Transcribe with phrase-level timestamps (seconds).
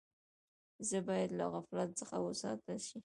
[0.87, 2.99] ژبه باید له غفلت څخه وساتل سي.